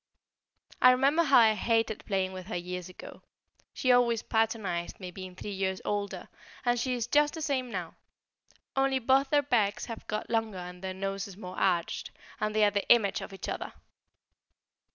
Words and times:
I 0.81 0.89
remember 0.89 1.21
how 1.21 1.37
I 1.37 1.53
hated 1.53 2.07
playing 2.07 2.33
with 2.33 2.47
her 2.47 2.55
years 2.55 2.89
ago; 2.89 3.21
she 3.71 3.91
always 3.91 4.23
patronised 4.23 4.99
me, 4.99 5.11
being 5.11 5.35
three 5.35 5.51
years 5.51 5.79
older, 5.85 6.27
and 6.65 6.79
she 6.79 6.95
is 6.95 7.05
just 7.05 7.35
the 7.35 7.41
same 7.43 7.69
now, 7.69 7.93
only 8.75 8.97
both 8.97 9.29
their 9.29 9.43
backs 9.43 9.85
have 9.85 10.07
got 10.07 10.27
longer 10.27 10.57
and 10.57 10.81
their 10.83 10.95
noses 10.95 11.37
more 11.37 11.55
arched, 11.55 12.09
and 12.39 12.55
they 12.55 12.63
are 12.63 12.71
the 12.71 12.89
image 12.89 13.21
of 13.21 13.31
each 13.31 13.47
other. 13.47 13.73